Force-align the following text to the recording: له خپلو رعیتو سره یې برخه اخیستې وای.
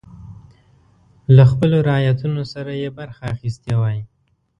له 1.35 1.43
خپلو 1.51 1.77
رعیتو 1.89 2.29
سره 2.53 2.71
یې 2.81 2.89
برخه 2.99 3.23
اخیستې 3.35 3.73
وای. 3.79 3.99